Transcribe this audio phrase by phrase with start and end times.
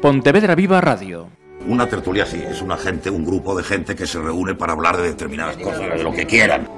[0.00, 1.28] Pontevedra Viva Radio.
[1.66, 4.96] Una tertulia sí, es una gente, un grupo de gente que se reúne para hablar
[4.96, 6.77] de determinadas cosas, de lo que quieran.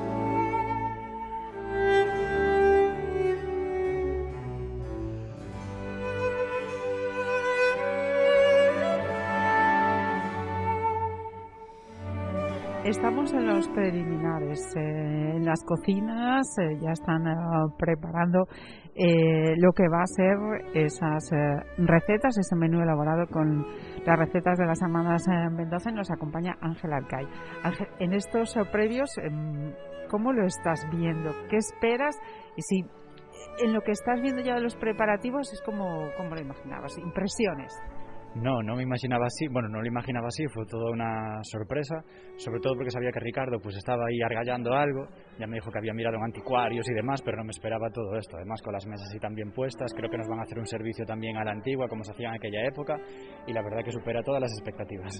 [12.90, 17.36] Estamos en los preliminares, eh, en las cocinas eh, ya están eh,
[17.78, 18.48] preparando
[18.96, 20.36] lo que va a ser
[20.74, 21.30] esas
[21.78, 23.64] recetas, ese menú elaborado con
[24.04, 27.26] las recetas de las hermanas Mendoza nos acompaña Ángel Alcay.
[27.62, 29.72] Ángel, en estos previos, em,
[30.10, 31.30] ¿cómo lo estás viendo?
[31.48, 32.18] ¿Qué esperas?
[32.56, 32.84] Y si
[33.64, 37.72] en lo que estás viendo ya de los preparativos es como, como lo imaginabas, impresiones.
[38.36, 41.96] No, no me imaginaba así, bueno, no lo imaginaba así, fue toda una sorpresa,
[42.36, 45.78] sobre todo porque sabía que Ricardo pues estaba ahí argallando algo, ya me dijo que
[45.78, 48.86] había mirado en anticuarios y demás, pero no me esperaba todo esto, además con las
[48.86, 51.50] mesas así también puestas, creo que nos van a hacer un servicio también a la
[51.50, 52.96] antigua, como se hacía en aquella época,
[53.48, 55.12] y la verdad que supera todas las expectativas.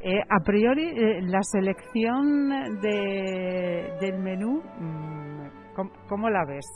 [0.00, 2.48] Eh, a priori, eh, la selección
[2.80, 5.37] de, del menú, mm,
[6.08, 6.66] ¿cómo la ves?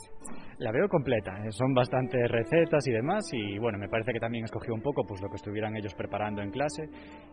[0.59, 4.45] La veo completa, eh, son bastantes recetas y demás y bueno, me parece que también
[4.45, 6.83] escogió un poco pues lo que estuvieran ellos preparando en clase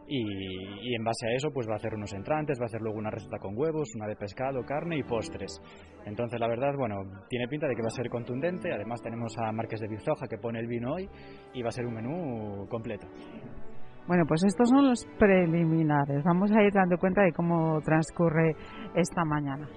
[0.09, 2.99] y, en base a eso pues va a hacer unos entrantes, va a hacer luego
[2.99, 5.61] una receta con huevos, una de pescado, carne y postres.
[6.07, 6.97] Entonces la verdad, bueno,
[7.29, 10.39] tiene pinta de que va a ser contundente, además tenemos a Márquez de Bizoja que
[10.39, 11.09] pone el vino hoy
[11.55, 13.07] y va a ser un menú completo.
[14.09, 16.25] Bueno, pues estos son los preliminares.
[16.25, 18.57] Vamos a ir dando cuenta de cómo transcurre
[18.97, 19.69] esta mañana.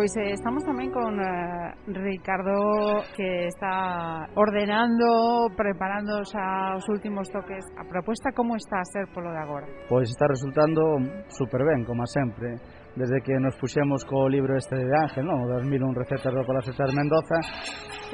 [0.00, 7.60] Pois eh, estamos tamén con eh, Ricardo que está ordenando, preparando xa os últimos toques.
[7.76, 9.68] A proposta como está a ser polo de agora?
[9.92, 10.80] Pois está resultando
[11.28, 12.56] super ben, como sempre.
[12.96, 15.44] Desde que nos puxemos co libro este de Ángel, non?
[15.44, 17.38] 2001 recetas do Palacio de Mendoza,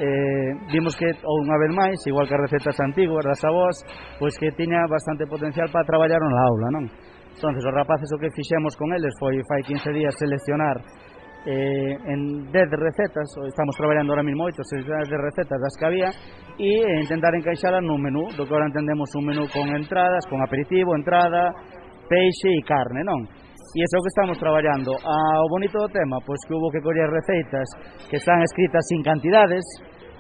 [0.03, 3.79] eh, vimos que, ou unha vez máis, igual que as recetas antiguas das avós,
[4.19, 6.91] pois que tiña bastante potencial para traballar na aula, non?
[7.31, 10.83] Entonces, os rapaces o que fixemos con eles foi fai 15 días seleccionar
[11.47, 16.11] eh, en 10 recetas, estamos traballando ahora mismo 8, 6 de recetas das que había,
[16.59, 20.43] e eh, intentar encaixalas nun menú, do que ahora entendemos un menú con entradas, con
[20.43, 21.55] aperitivo, entrada,
[22.11, 23.23] peixe e carne, non?
[23.77, 24.97] E iso que estamos traballando.
[25.05, 27.69] Ah, o bonito do tema, pois que hubo que coller receitas
[28.09, 29.63] que están escritas sin cantidades,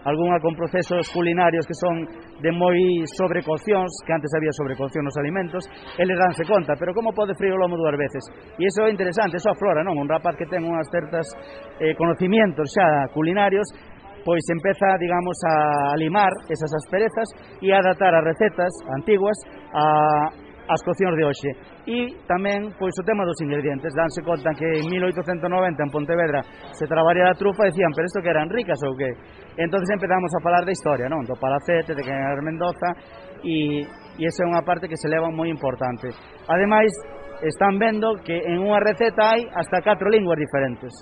[0.06, 2.06] algunha con procesos culinarios que son
[2.38, 5.66] de moi sobrecoccións, que antes había sobrecocción nos alimentos,
[5.98, 8.22] eles danse conta, pero como pode frío o lomo dúas veces?
[8.54, 9.98] E iso é interesante, iso aflora, non?
[9.98, 11.26] Un rapaz que ten unhas certas
[11.82, 13.66] eh, conocimientos xa culinarios,
[14.22, 17.26] pois empeza, digamos, a limar esas asperezas
[17.58, 19.38] e a adaptar as recetas antiguas
[19.74, 21.50] a as coccións de hoxe.
[21.86, 23.94] E tamén, pois, o tema dos ingredientes.
[23.94, 25.46] Danse conta que en 1890
[25.82, 26.40] en Pontevedra
[26.74, 29.10] se traballa a trufa e decían, pero isto que eran ricas ou que?
[29.56, 31.24] entonces empezamos a falar da historia, non?
[31.24, 32.92] Do palacete, de General Mendoza,
[33.40, 33.80] e,
[34.18, 36.12] e esa é unha parte que se leva moi importante.
[36.44, 36.92] Ademais,
[37.40, 40.92] están vendo que en unha receta hai hasta catro linguas diferentes.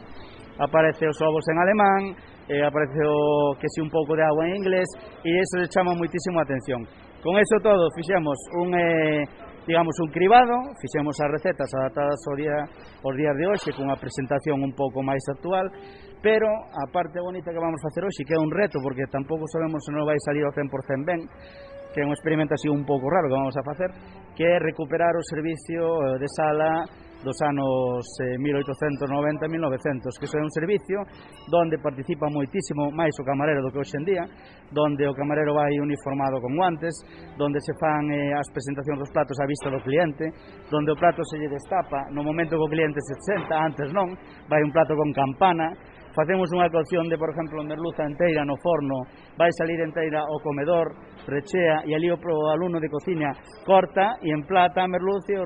[0.54, 2.00] Aparece os ovos en alemán,
[2.46, 4.86] eh, aparece o que si un pouco de agua en inglés,
[5.26, 6.86] e iso le chama moitísimo a atención.
[7.22, 8.68] Con eso todo, fixemos un...
[8.74, 9.24] Eh,
[9.66, 12.56] digamos, un cribado, fixemos as recetas adaptadas ao día,
[13.00, 15.72] aos días de hoxe cunha presentación un pouco máis actual,
[16.20, 19.80] pero a parte bonita que vamos facer hoxe, que é un reto, porque tampouco sabemos
[19.84, 21.20] se non vai salir ao 100% ben,
[21.92, 23.88] que é un experimento así un pouco raro que vamos a facer,
[24.36, 26.84] que é recuperar o servicio eh, de sala
[27.24, 31.00] dos anos eh, 1890-1900, que é un servicio
[31.48, 34.24] donde participa moitísimo máis o camarero do que hoxe en día,
[34.70, 36.92] donde o camarero vai uniformado con guantes,
[37.40, 40.28] donde se fan eh, as presentacións dos platos á vista do cliente,
[40.68, 44.12] donde o plato se lle destapa no momento que o cliente se senta, antes non,
[44.46, 45.72] vai un plato con campana,
[46.14, 49.02] facemos unha cocción de, por exemplo, merluza enteira no forno,
[49.34, 50.94] vai salir enteira ao comedor,
[51.26, 52.18] rechea e ali o
[52.54, 53.34] alumno de cociña
[53.66, 55.44] corta e emplata a merluza e o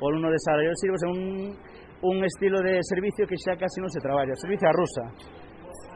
[0.00, 0.62] o alumno de sala.
[0.62, 1.54] Eu sirvo un,
[2.02, 5.04] un estilo de servicio que xa casi non se traballa, servicio a rusa.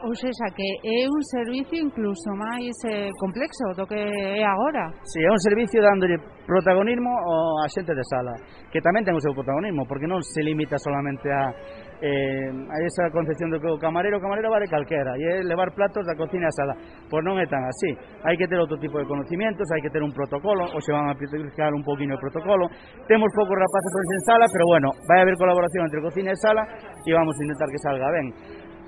[0.03, 4.91] Ou seja, que é un servicio incluso máis eh, complexo do que é agora.
[4.99, 8.35] Si, sí, é un servicio dándolle protagonismo ao xente de sala,
[8.67, 11.55] que tamén ten o seu protagonismo, porque non se limita solamente a
[12.03, 15.71] eh, a esa concepción do que o camarero, o camarero vale calquera, e é levar
[15.71, 16.75] platos da cocina á sala.
[17.07, 17.95] Pois non é tan así.
[18.27, 21.07] Hai que ter outro tipo de conocimientos, hai que ter un protocolo, ou se van
[21.07, 22.67] a aplicar un poquinho o protocolo.
[23.07, 26.67] Temos poucos rapaces en sala, pero bueno, vai haber colaboración entre cocina e sala
[27.07, 28.27] e vamos a intentar que salga ben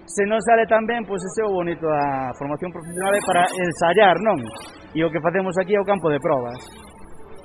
[0.06, 3.44] se non sale tan ben, pois ese é o bonito da formación profesional é para
[3.50, 4.38] ensayar, non?
[4.94, 6.62] E o que facemos aquí é o campo de probas.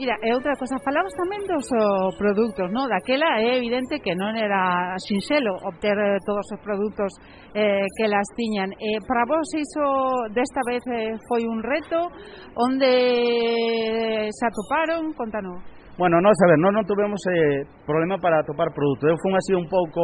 [0.01, 2.89] Mira, e outra cosa, falamos tamén dos oh, produtos, non?
[2.89, 7.13] Daquela é evidente que non era sinxelo obter eh, todos os produtos
[7.53, 8.73] eh, que las tiñan.
[8.81, 9.85] Eh, para vos iso
[10.33, 12.09] desta vez eh, foi un reto,
[12.57, 15.61] onde se atoparon, contanos.
[16.01, 19.05] Bueno, non, a ver, non, non tuvemos eh, problema para atopar produtos.
[19.05, 20.01] Eu fun así un pouco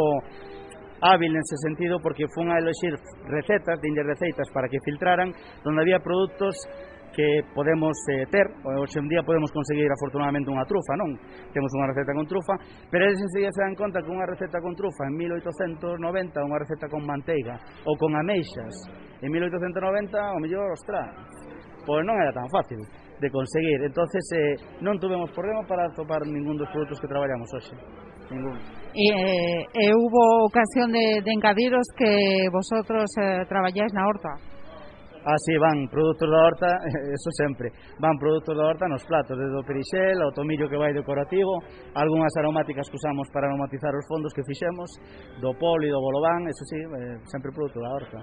[1.00, 2.94] hábil nese sentido porque fun a eloxir
[3.28, 5.32] recetas, dinlle receitas para que filtraran,
[5.64, 6.56] donde había produtos
[7.16, 11.16] que podemos eh, ter, hoxe en día podemos conseguir afortunadamente unha trufa, non?
[11.48, 12.54] Temos unha receta con trufa,
[12.93, 16.87] pero eles enseguida se dan conta que unha receta con trufa en 1890, unha receta
[16.93, 17.56] con manteiga
[17.88, 18.76] ou con ameixas
[19.25, 21.08] en 1890, o mellor, ostra,
[21.88, 22.84] pois non era tan fácil
[23.16, 23.81] de conseguir.
[23.81, 24.54] Entonces eh,
[24.84, 27.72] non tuvemos problema para topar ningún dos produtos que traballamos hoxe.
[28.28, 28.86] Ningún.
[28.96, 34.56] E, e eh, eh, hubo ocasión de, de engadiros que vosotros eh, traballais na horta.
[35.28, 36.66] Ah, sí, van produtos da horta,
[37.12, 37.69] eso sempre.
[38.00, 41.60] Van produtos da horta nos platos, desde o perixel ao tomillo que vai decorativo,
[41.93, 44.88] algunhas aromáticas que usamos para aromatizar os fondos que fixemos,
[45.43, 48.19] do poli, e do bolobán, eso sí, eh, sempre produto da horta.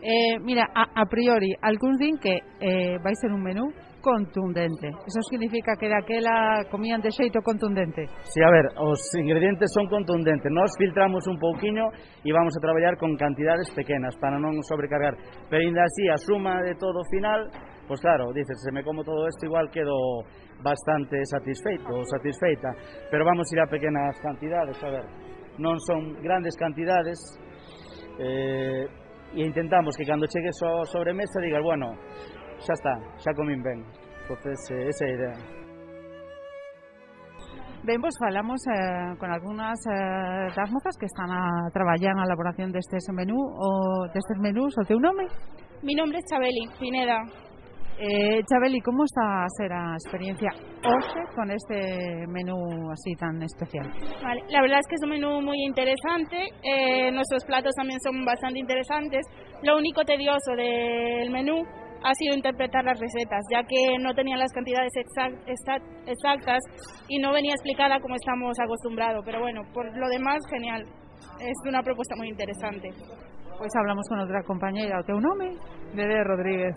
[0.00, 3.68] Eh, mira, a, a priori, algúns din que eh, vai ser un menú
[4.04, 4.92] contundente.
[5.08, 8.04] Eso significa que daquela comían de xeito contundente.
[8.28, 10.52] Si, sí, a ver, os ingredientes son contundentes.
[10.52, 11.88] Nos filtramos un pouquiño
[12.20, 15.16] e vamos a traballar con cantidades pequenas para non sobrecargar.
[15.48, 17.48] Pero ainda así, a suma de todo final,
[17.88, 19.96] pois pues claro, dices, se me como todo isto igual quedo
[20.60, 22.68] bastante satisfeito ou satisfeita,
[23.08, 25.04] pero vamos a ir a pequenas cantidades, a ver,
[25.60, 27.18] non son grandes cantidades,
[28.20, 28.88] eh,
[29.34, 31.92] e intentamos que cando chegue a sobremesa digas, bueno,
[32.64, 33.84] xa está, xa comín ben.
[34.24, 35.64] Entonces, eh, esa é a idea.
[37.84, 42.72] Ben, vos falamos eh, con algunhas eh, das mozas que están a traballar na elaboración
[42.72, 45.28] destes menú ou destes menús, o teu nome?
[45.84, 47.20] Mi nombre es Chabeli Pineda.
[48.00, 50.50] Eh, Chabeli, como está a ser a experiencia
[50.80, 52.56] hoxe con este menú
[52.90, 53.86] así tan especial?
[54.24, 58.24] Vale, la verdad es que es un menú muy interesante, eh, nuestros platos también son
[58.24, 59.28] bastante interesantes.
[59.62, 61.62] Lo único tedioso del menú
[62.04, 64.92] ha sido interpretar las recetas, ya que no tenían las cantidades
[66.06, 66.60] exactas
[67.08, 69.24] y no venía explicada como estamos acostumbrados.
[69.24, 70.84] Pero bueno, por lo demás, genial.
[71.40, 72.90] Es una propuesta muy interesante.
[73.54, 75.54] Pois pues hablamos con outra compañeira, o teu nome?
[75.94, 76.74] Nerea Rodríguez.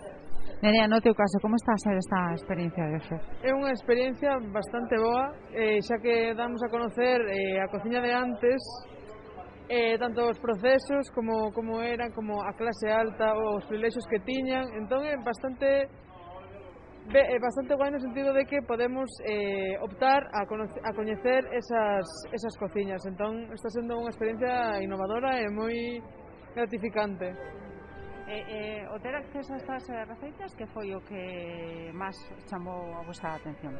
[0.62, 3.16] Nerea, no teu caso, como está a ser esta experiencia de hoxe?
[3.42, 8.14] É unha experiencia bastante boa, eh, xa que damos a conocer eh, a cociña de
[8.14, 8.62] antes
[9.68, 14.72] eh, tanto os procesos como, como eran, como a clase alta, os privilexios que tiñan,
[14.80, 15.88] entón é bastante
[17.08, 22.04] é bastante guai no sentido de que podemos eh, optar a, conocer, a coñecer esas,
[22.32, 23.00] esas cociñas.
[23.06, 26.04] Entón, está sendo unha experiencia innovadora e moi
[26.52, 27.32] gratificante.
[28.28, 32.92] Eh, eh, o ter acceso a estas eh, receitas que foi o que máis chamou
[32.92, 33.72] a vosa atención?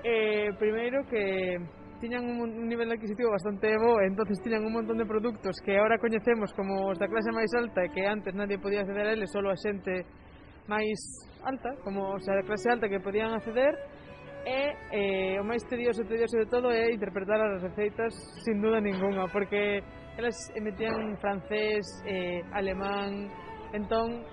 [0.00, 1.60] Eh, primeiro que
[2.04, 5.96] tiñan un, un nivel adquisitivo bastante bo, entonces tiñan un montón de produtos que ahora
[5.96, 9.32] coñecemos como os da clase máis alta e que antes nadie podía acceder a eles,
[9.32, 10.04] solo a xente
[10.68, 11.00] máis
[11.40, 13.72] alta, como os da clase alta que podían acceder,
[14.44, 14.60] e
[14.92, 18.12] eh, o máis tedioso, tedioso de todo é interpretar as receitas
[18.44, 19.80] sin duda ninguna, porque
[20.20, 23.32] elas emitían francés, eh, alemán,
[23.72, 24.28] entón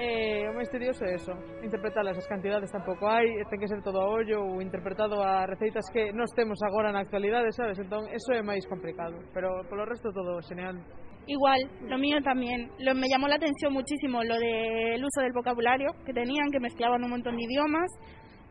[0.00, 4.00] Eh, o máis tedioso é eso, interpretar as cantidades tampouco hai, ten que ser todo
[4.00, 7.76] a ollo ou interpretado a receitas que nós temos agora na actualidade, sabes?
[7.76, 10.80] Entón, eso é máis complicado, pero polo resto todo genial.
[11.28, 12.72] Igual, lo mío también.
[12.80, 17.04] Lo, me llamó la atención muchísimo lo del uso del vocabulario que tenían, que mezclaban
[17.04, 17.92] un montón de idiomas.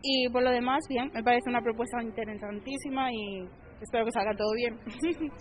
[0.06, 3.42] Y por lo demás, bien, me parece una propuesta interesantísima y
[3.82, 4.78] espero que salga todo bien.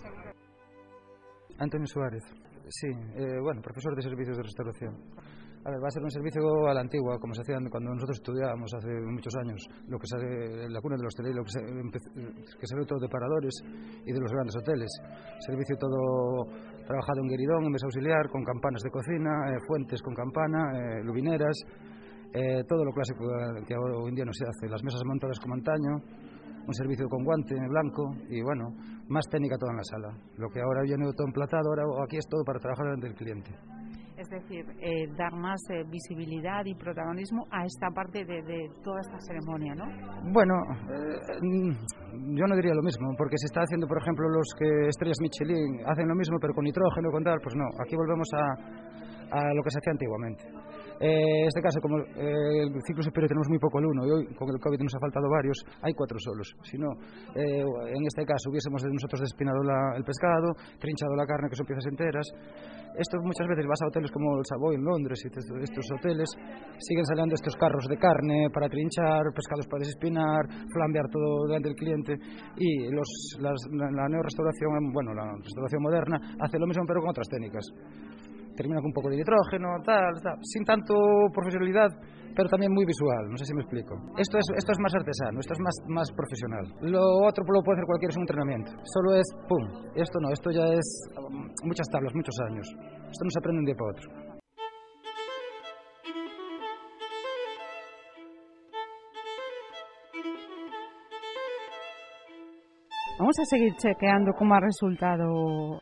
[1.59, 2.23] Antonio Suárez,
[2.67, 4.97] sí, eh, bueno, profesor de servicios de restauración.
[5.65, 8.17] A ver, va a ser un servicio a la antigua, como se hacía cuando nosotros
[8.17, 11.59] estudiábamos hace muchos años, lo que sale, la cuna de los hostelería, lo que se,
[12.55, 13.51] que se ve todo de paradores
[14.05, 14.87] y de los grandes hoteles.
[15.45, 16.47] Servicio todo
[16.87, 21.03] trabajado en gueridón, en mesa auxiliar, con campanas de cocina, eh, fuentes con campana, eh,
[22.31, 23.25] eh, todo lo clásico
[23.67, 25.99] que hoy en día no se hace, las mesas montadas como antaño,
[26.65, 28.71] un servicio con guante blanco y bueno,
[29.09, 30.09] más técnica toda en la sala.
[30.37, 33.51] Lo que ahora viene todo emplatado, ahora aquí es todo para trabajar delante del cliente.
[34.19, 38.99] Es decir, eh, dar más eh, visibilidad y protagonismo a esta parte de, de toda
[38.99, 39.85] esta ceremonia, ¿no?
[40.33, 40.55] Bueno,
[40.91, 41.71] eh,
[42.35, 45.87] yo no diría lo mismo, porque se está haciendo, por ejemplo, los que estrellas Michelin
[45.87, 49.63] hacen lo mismo, pero con nitrógeno, con tal, pues no, aquí volvemos a, a lo
[49.63, 50.43] que se hacía antiguamente.
[50.99, 54.23] Eh, en este caso, como eh, el ciclo superior tenemos muy poco alumno y hoy
[54.35, 56.51] con el COVID nos ha faltado varios, hay cuatro solos.
[56.63, 56.91] Si no,
[57.35, 61.65] eh, en este caso hubiésemos nosotros despinado la, el pescado, trinchado la carne, que son
[61.65, 62.27] piezas enteras.
[62.99, 66.27] Esto muchas veces vas a hoteles como el Savoy en Londres y estos, hoteles,
[66.79, 71.77] siguen saliendo estos carros de carne para trinchar, pescados para desespinar, flambear todo delante del
[71.77, 72.13] cliente
[72.57, 73.07] y los,
[73.39, 77.63] las, la, la neorestauración, bueno, la restauración moderna hace lo mismo pero con otras técnicas
[78.59, 80.93] termina con un poco de nitrógeno, tal, tal, sin tanto
[81.31, 81.87] profesionalidad,
[82.35, 83.95] pero también muy visual, no sé si me explico.
[84.19, 86.67] Esto es, esto es más artesano, esto es más, más profesional.
[86.83, 88.71] Lo otro lo puede hacer cualquiera, es un entrenamiento.
[88.83, 89.63] Solo es, pum,
[89.95, 92.67] esto no, esto ya es um, muchas tablas, muchos años.
[92.67, 94.29] Esto no se aprende de un día para otro.
[103.19, 105.79] Vamos a seguir chequeando cómo ha resultado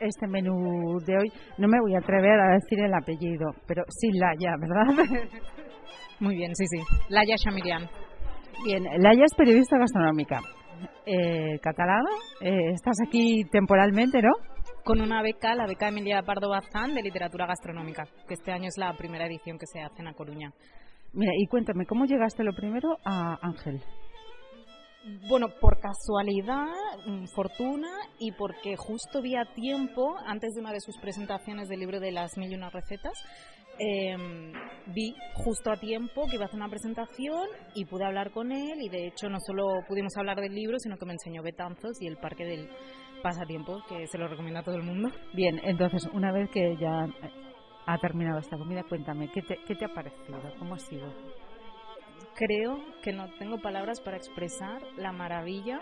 [0.00, 1.32] este menú de hoy.
[1.58, 5.30] No me voy a atrever a decir el apellido, pero sí Laia, ¿verdad?
[6.20, 6.82] Muy bien, sí, sí.
[7.08, 7.88] Laia Chamilian.
[8.64, 10.40] Bien, Laia es periodista gastronómica.
[11.06, 12.10] Eh, catalana,
[12.40, 14.32] eh, estás aquí temporalmente, ¿no?
[14.84, 18.76] Con una beca, la beca Emilia Pardo Bazán de literatura gastronómica, que este año es
[18.76, 20.52] la primera edición que se hace en A Coruña.
[21.12, 23.80] Mira, y cuéntame, ¿cómo llegaste lo primero a Ángel?
[25.28, 26.66] Bueno, por casualidad,
[27.06, 31.78] mm, fortuna y porque justo vi a tiempo, antes de una de sus presentaciones del
[31.78, 33.12] libro de las mil y una recetas,
[33.78, 34.16] eh,
[34.86, 38.80] vi justo a tiempo que iba a hacer una presentación y pude hablar con él
[38.80, 42.08] y de hecho no solo pudimos hablar del libro, sino que me enseñó Betanzos y
[42.08, 42.68] el parque del
[43.22, 45.10] pasatiempo, que se lo recomiendo a todo el mundo.
[45.34, 47.06] Bien, entonces una vez que ya
[47.86, 50.40] ha terminado esta comida, cuéntame, ¿qué te, qué te ha parecido?
[50.58, 51.45] ¿Cómo ha sido?
[52.36, 55.80] Creo que no tengo palabras para expresar la maravilla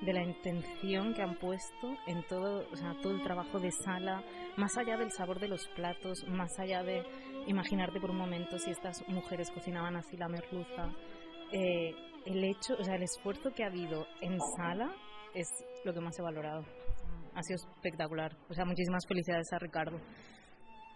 [0.00, 4.22] de la intención que han puesto en todo, o sea, todo el trabajo de sala,
[4.56, 7.04] más allá del sabor de los platos, más allá de
[7.46, 10.90] imaginarte por un momento si estas mujeres cocinaban así la merluza.
[11.52, 11.94] Eh,
[12.26, 14.92] el hecho, o sea, el esfuerzo que ha habido en sala
[15.34, 15.46] es
[15.84, 16.64] lo que más he valorado.
[17.34, 18.36] Ha sido espectacular.
[18.50, 20.00] O sea, muchísimas felicidades a Ricardo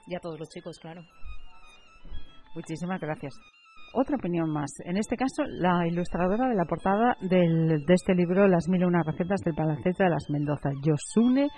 [0.06, 1.02] y a todos los chicos, claro.
[2.54, 3.34] Muchísimas gracias
[3.96, 4.70] otra opinión más.
[4.84, 8.84] En este caso, la ilustradora de la portada del, de este libro, Las mil y
[8.84, 11.48] una recetas del Palacete de las Mendoza, Yosune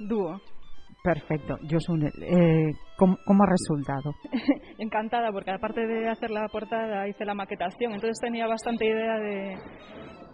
[0.00, 0.40] Dúo.
[1.02, 4.12] Perfecto, Yosune, eh, ¿cómo, ¿cómo, ha resultado?
[4.78, 9.56] Encantada, porque aparte de hacer la portada hice la maquetación, entonces tenía bastante idea de,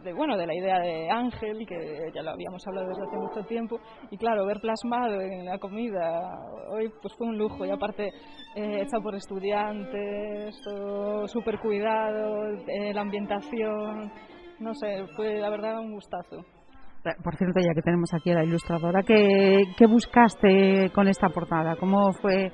[0.05, 3.49] de, bueno, de la idea de Ángel, que ya lo habíamos hablado desde hace mucho
[3.49, 3.81] tiempo,
[4.11, 6.31] y claro, ver plasmado en la comida
[6.71, 8.09] hoy pues fue un lujo, y aparte
[8.55, 14.13] eh, hecha por estudiantes, todo súper cuidado, eh, la ambientación,
[14.61, 16.45] no sé, fue la verdad un gustazo.
[17.23, 21.77] Por cierto, ya que tenemos aquí a la ilustradora, ¿qué, qué buscaste con esta portada?
[21.77, 22.51] ¿Cómo fue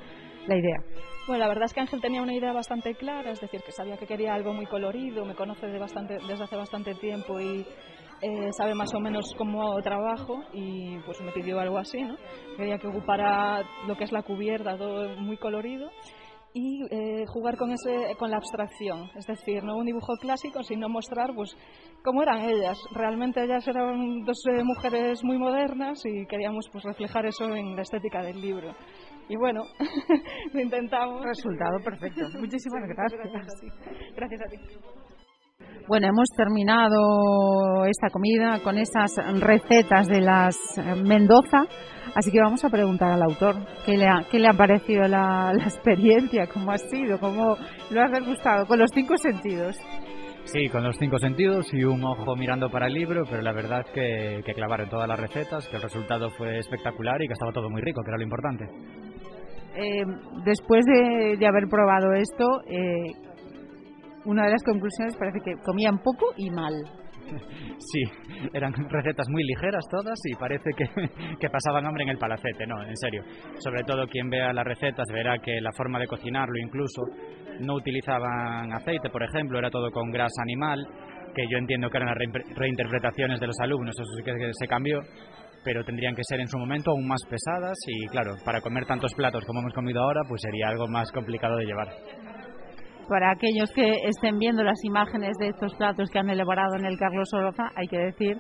[0.47, 0.82] la idea?
[1.26, 3.97] Bueno, la verdad es que Ángel tenía una idea bastante clara, es decir, que sabía
[3.97, 7.64] que quería algo muy colorido, me conoce de bastante, desde hace bastante tiempo y
[8.23, 12.16] eh, sabe más o menos cómo trabajo y pues me pidió algo así, ¿no?
[12.56, 15.90] Quería que ocupara lo que es la cubierta, todo muy colorido
[16.52, 20.88] y eh, jugar con ese con la abstracción es decir no un dibujo clásico sino
[20.88, 21.56] mostrar pues
[22.02, 27.26] cómo eran ellas realmente ellas eran dos eh, mujeres muy modernas y queríamos pues reflejar
[27.26, 28.75] eso en la estética del libro
[29.31, 29.63] y bueno
[30.53, 31.25] lo intentamos.
[31.25, 32.23] Resultado perfecto.
[32.39, 33.21] Muchísimas gracias.
[33.33, 34.57] gracias, gracias a ti.
[35.87, 40.57] Bueno, hemos terminado esta comida con esas recetas de las
[41.05, 41.65] Mendoza,
[42.15, 45.53] así que vamos a preguntar al autor qué le ha, qué le ha parecido la,
[45.53, 47.57] la experiencia, cómo ha sido, cómo
[47.91, 49.77] lo has degustado, con los cinco sentidos.
[50.45, 53.85] Sí, con los cinco sentidos y un ojo mirando para el libro, pero la verdad
[53.93, 57.69] que, que clavaron todas las recetas, que el resultado fue espectacular y que estaba todo
[57.69, 59.10] muy rico, que era lo importante.
[59.75, 60.05] Eh,
[60.45, 63.12] después de, de, haber probado esto, eh,
[64.25, 66.75] una de las conclusiones parece que comían poco y mal.
[67.79, 68.03] Sí,
[68.53, 70.85] eran recetas muy ligeras todas y parece que,
[71.41, 73.23] que, pasaban hambre en el palacete, no, en serio.
[73.59, 77.03] Sobre todo quien vea las recetas verá que la forma de cocinarlo incluso
[77.61, 80.87] no utilizaban aceite, por ejemplo, era todo con grasa animal,
[81.35, 84.67] que yo entiendo que eran las re reinterpretaciones de los alumnos, eso sí que se
[84.67, 85.00] cambió,
[85.64, 89.14] pero tendrían que ser en su momento aún más pesadas y claro, para comer tantos
[89.14, 91.88] platos como hemos comido ahora, pues sería algo más complicado de llevar.
[93.09, 96.97] Para aquellos que estén viendo las imágenes de estos platos que han elaborado en el
[96.97, 98.37] Carlos Oroza, hay que decir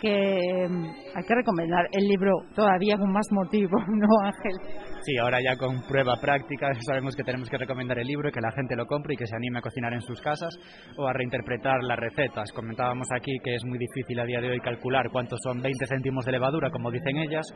[0.00, 4.86] que mm, hay que recomendar el libro todavía con más motivo, ¿no, Ángel?
[5.02, 8.50] Sí, ahora ya con prueba práctica sabemos que tenemos que recomendar el libro, que la
[8.52, 10.52] gente lo compre y que se anime a cocinar en sus casas
[10.96, 12.50] o a reinterpretar las recetas.
[12.52, 16.24] Comentábamos aquí que es muy difícil a día de hoy calcular cuántos son 20 céntimos
[16.24, 17.46] de levadura, como dicen ellas,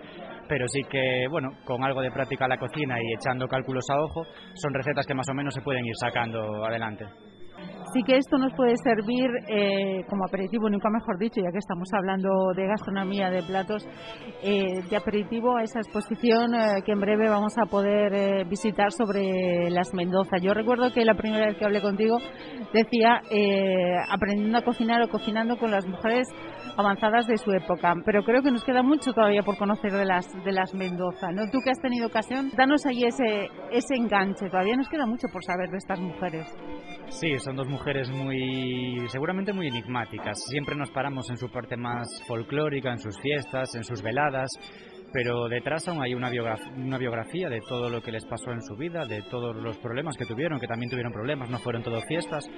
[0.49, 4.01] pero sí que, bueno, con algo de práctica en la cocina y echando cálculos a
[4.01, 4.23] ojo,
[4.55, 7.07] son recetas que más o menos se pueden ir sacando adelante.
[7.93, 11.89] Sí que esto nos puede servir eh, como aperitivo, nunca mejor dicho, ya que estamos
[11.93, 13.85] hablando de gastronomía, de platos,
[14.45, 19.71] eh, de aperitivo a esa exposición eh, que en breve vamos a poder visitar sobre
[19.71, 20.37] las Mendoza.
[20.41, 22.19] Yo recuerdo que la primera vez que hablé contigo
[22.73, 23.23] decía
[24.09, 26.29] aprendiendo a cocinar o cocinando con las mujeres
[26.77, 30.27] avanzadas de su época, pero creo que nos queda mucho todavía por conocer de las
[30.45, 31.43] de las Mendoza, ¿no?
[31.51, 35.43] Tú que has tenido ocasión, danos ahí ese ese enganche, todavía nos queda mucho por
[35.45, 36.47] saber de estas mujeres.
[37.11, 40.39] Sí, son dos mujeres muy, seguramente muy enigmáticas.
[40.49, 44.49] Siempre nos paramos en su parte más folclórica, en sus fiestas, en sus veladas,
[45.13, 48.63] pero detrás aún hay una biografía, una biografía de todo lo que les pasó en
[48.63, 52.01] su vida, de todos los problemas que tuvieron, que también tuvieron problemas, no fueron todo
[52.03, 52.49] fiestas,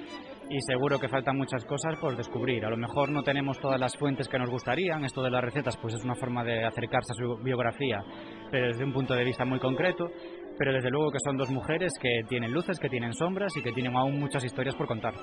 [0.49, 2.63] y seguro que faltan muchas cosas por descubrir.
[2.63, 5.77] A lo mejor no tenemos todas las fuentes que nos gustarían, esto de las recetas
[5.77, 8.03] pues es una forma de acercarse a su biografía,
[8.51, 10.11] pero desde un punto de vista muy concreto,
[10.57, 13.71] pero desde luego que son dos mujeres que tienen luces, que tienen sombras y que
[13.71, 15.13] tienen aún muchas historias por contar.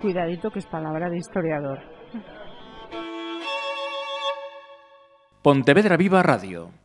[0.00, 1.80] Cuidadito que es palabra de historiador.
[5.42, 6.70] Pontevedra Viva Radio